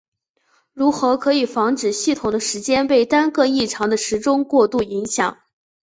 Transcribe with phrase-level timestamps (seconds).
[0.73, 5.37] 如此可以防止系统的时间被单个异常的时钟过度影响。